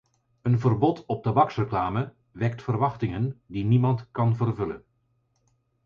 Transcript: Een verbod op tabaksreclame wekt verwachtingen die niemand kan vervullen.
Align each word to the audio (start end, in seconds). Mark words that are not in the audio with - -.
Een 0.41 0.59
verbod 0.59 1.05
op 1.05 1.23
tabaksreclame 1.23 2.13
wekt 2.31 2.63
verwachtingen 2.63 3.41
die 3.45 3.63
niemand 3.65 4.07
kan 4.11 4.35
vervullen. 4.35 4.83